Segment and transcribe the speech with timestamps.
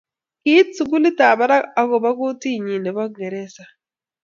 [0.43, 3.65] Kiit sukulit ab barak ak kobo kotee nyii ne bo ngeresa.